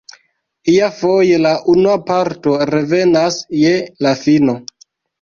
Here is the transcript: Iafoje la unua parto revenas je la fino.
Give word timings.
Iafoje 0.75 1.37
la 1.43 1.51
unua 1.75 1.99
parto 2.09 2.57
revenas 2.73 3.41
je 3.63 3.79
la 4.09 4.19
fino. 4.27 4.61